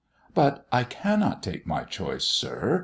"But 0.33 0.65
I 0.71 0.83
cannot 0.83 1.43
take 1.43 1.67
my 1.67 1.83
choice, 1.83 2.25
sir!" 2.25 2.79